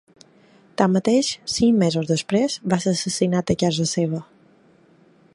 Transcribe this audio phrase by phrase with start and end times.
[0.81, 4.23] Tanmateix, cinc mesos després va ser assassinat a casa seva.